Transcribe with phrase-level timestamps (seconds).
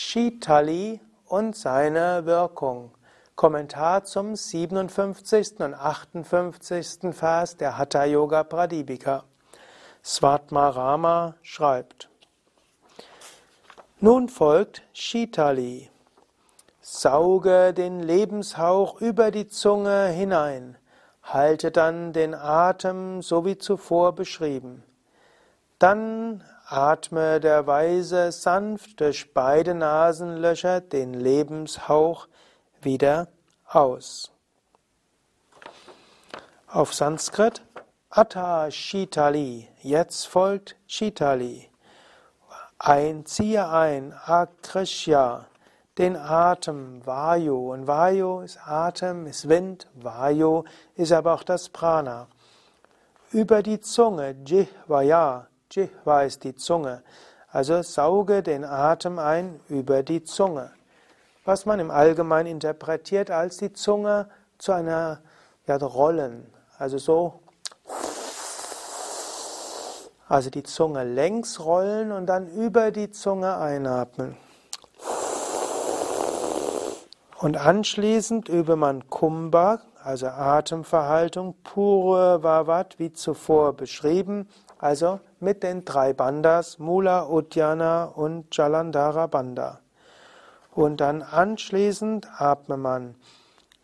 [0.00, 2.92] Shitali und seine Wirkung.
[3.34, 5.58] Kommentar zum 57.
[5.58, 7.12] und 58.
[7.12, 9.24] Vers der Hatha Yoga Pradipika.
[10.04, 12.08] Svatmarama schreibt:
[13.98, 15.90] Nun folgt Shitali.
[16.80, 20.78] Sauge den Lebenshauch über die Zunge hinein,
[21.24, 24.84] halte dann den Atem so wie zuvor beschrieben.
[25.78, 32.26] Dann atme der Weise sanft durch beide Nasenlöcher den Lebenshauch
[32.82, 33.28] wieder
[33.66, 34.32] aus.
[36.66, 37.62] Auf Sanskrit
[38.10, 39.68] Atta Shitali.
[39.82, 41.70] Jetzt folgt Shitali.
[42.78, 45.46] Ein, ziehe ein, Akrishya,
[45.98, 47.72] den Atem, Vayu.
[47.72, 52.28] Und Vayu ist Atem, ist Wind, Vayu ist aber auch das Prana.
[53.30, 57.02] Über die Zunge, Jihvaya, Jihva ist die Zunge.
[57.50, 60.70] Also sauge den Atem ein über die Zunge.
[61.44, 65.20] Was man im Allgemeinen interpretiert als die Zunge zu einer
[65.66, 66.46] ja, Rollen.
[66.78, 67.40] Also so.
[70.26, 74.36] Also die Zunge längs rollen und dann über die Zunge einatmen.
[77.38, 85.84] Und anschließend übe man Kumbha, also Atemverhaltung, pure Vavat, wie zuvor beschrieben, also mit den
[85.84, 89.80] drei Bandas, Mula, Uddiyana und Jalandhara Banda.
[90.72, 93.16] Und dann anschließend atme man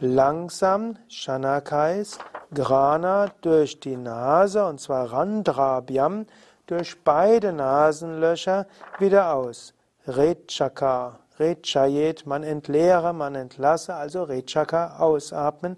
[0.00, 2.18] langsam Shanakais,
[2.52, 6.26] Grana durch die Nase, und zwar Randrabhyam,
[6.66, 8.66] durch beide Nasenlöcher
[8.98, 9.74] wieder aus.
[10.06, 15.76] Rechaka, Rechayet, man entleere, man entlasse, also Rechaka ausatmen,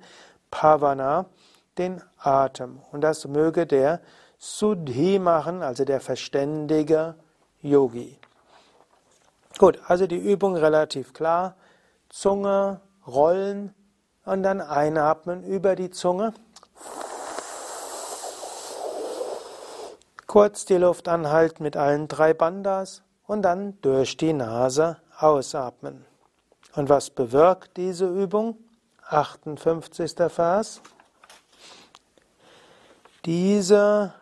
[0.51, 1.27] Pavana,
[1.79, 2.81] den Atem.
[2.91, 4.01] Und das möge der
[4.45, 7.15] Suddhi machen, also der verständige
[7.61, 8.19] Yogi.
[9.57, 11.55] Gut, also die Übung relativ klar.
[12.09, 13.73] Zunge rollen
[14.25, 16.35] und dann einatmen über die Zunge.
[20.27, 26.05] Kurz die Luft anhalten mit allen drei Bandas und dann durch die Nase ausatmen.
[26.75, 28.57] Und was bewirkt diese Übung?
[29.09, 30.15] 58.
[30.29, 30.81] Vers.
[33.25, 34.15] Diese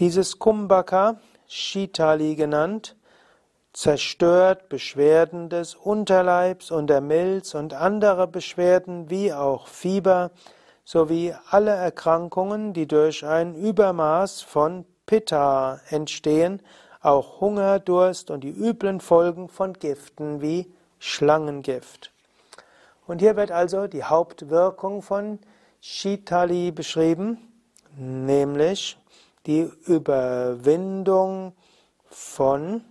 [0.00, 2.96] dieses Kumbhaka, Shitali genannt,
[3.72, 10.30] zerstört Beschwerden des Unterleibs und der Milz und andere Beschwerden wie auch Fieber
[10.84, 16.62] sowie alle Erkrankungen, die durch ein Übermaß von Pitta entstehen,
[17.02, 22.10] auch Hunger, Durst und die üblen Folgen von Giften wie Schlangengift.
[23.06, 25.38] Und hier wird also die Hauptwirkung von
[25.80, 27.38] Shitali beschrieben,
[27.96, 28.99] nämlich
[29.50, 31.54] die Überwindung
[32.08, 32.84] von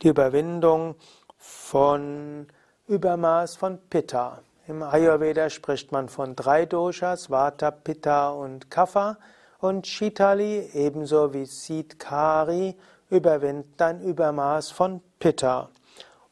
[0.00, 0.94] die Überwindung
[1.36, 2.46] von
[2.88, 4.40] Übermaß von Pitta.
[4.66, 9.18] Im Ayurveda spricht man von drei Doshas, Vata, Pitta und Kapha.
[9.58, 12.74] Und Shitali, ebenso wie Siddhkari,
[13.10, 15.68] überwindet ein Übermaß von Pitta.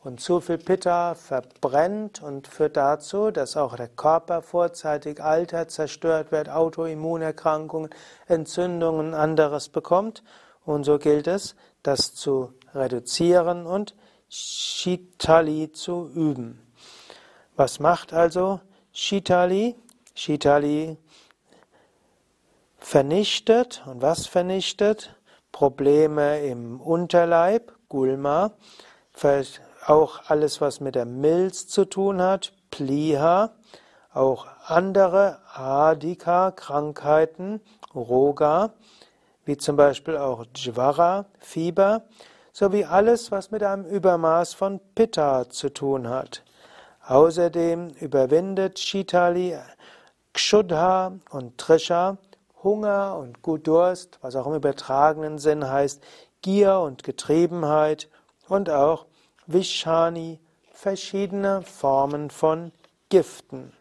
[0.02, 6.32] Und zu viel Pitta verbrennt und führt dazu, dass auch der Körper vorzeitig altert, zerstört
[6.32, 7.90] wird, Autoimmunerkrankungen,
[8.26, 10.22] Entzündungen, anderes bekommt.
[10.64, 13.94] Und so gilt es, das zu reduzieren und
[14.30, 16.66] Shitali zu üben.
[17.56, 18.60] Was macht also
[18.92, 19.76] Shitali?
[20.14, 20.96] Shitali
[22.78, 23.82] vernichtet.
[23.86, 25.14] Und was vernichtet?
[25.52, 28.52] Probleme im Unterleib, Gulma,
[29.86, 33.50] auch alles, was mit der Milz zu tun hat, Pliha,
[34.12, 37.60] auch andere Adika, Krankheiten,
[37.94, 38.72] Roga,
[39.44, 42.02] wie zum Beispiel auch Jvara, Fieber,
[42.52, 46.44] sowie alles, was mit einem Übermaß von Pitta zu tun hat.
[47.06, 49.56] Außerdem überwindet Shitali
[50.32, 52.18] Kshudha und Trisha
[52.62, 56.02] Hunger und Gudurst, was auch im übertragenen Sinn heißt,
[56.42, 58.08] Gier und Getriebenheit
[58.48, 59.06] und auch
[59.52, 60.38] Vishani,
[60.72, 62.70] verschiedene Formen von
[63.08, 63.72] Giften.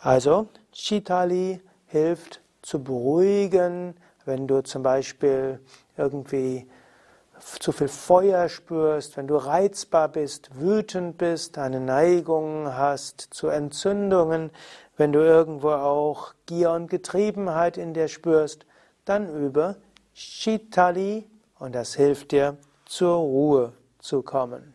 [0.00, 3.96] Also, Chitali hilft zu beruhigen,
[4.26, 5.58] wenn du zum Beispiel
[5.96, 6.68] irgendwie
[7.40, 14.50] zu viel Feuer spürst, wenn du reizbar bist, wütend bist, eine Neigung hast zu Entzündungen,
[14.96, 18.66] wenn du irgendwo auch Gier und Getriebenheit in dir spürst,
[19.04, 19.76] dann übe
[20.14, 21.28] Shitali
[21.58, 24.72] und das hilft dir zur Ruhe zu kommen.